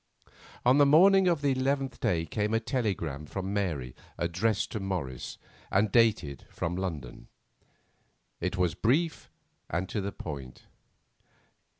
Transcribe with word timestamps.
On 0.65 0.79
the 0.79 0.85
morning 0.87 1.27
of 1.27 1.41
the 1.43 1.51
eleventh 1.51 1.99
day 1.99 2.25
came 2.25 2.55
a 2.55 2.59
telegram 2.59 3.27
from 3.27 3.53
Mary 3.53 3.93
addressed 4.17 4.71
to 4.71 4.79
Morris, 4.79 5.37
and 5.69 5.91
dated 5.91 6.43
from 6.49 6.75
London. 6.75 7.27
It 8.39 8.57
was 8.57 8.73
brief 8.73 9.29
and 9.69 9.87
to 9.89 10.01
the 10.01 10.11
point. 10.11 10.63